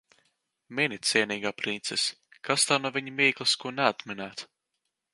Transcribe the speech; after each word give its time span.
Mini, 0.79 0.97
cienīgā 1.09 1.51
princese. 1.59 2.17
Kas 2.49 2.67
tev 2.71 2.83
no 2.87 2.93
viņa 2.99 3.17
mīklas 3.23 3.57
ko 3.65 3.77
neatminēt. 3.79 4.49